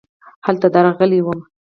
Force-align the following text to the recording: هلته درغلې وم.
هلته 0.45 0.67
درغلې 0.75 1.19
وم. 1.25 1.39